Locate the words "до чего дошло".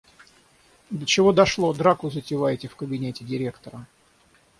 0.89-1.71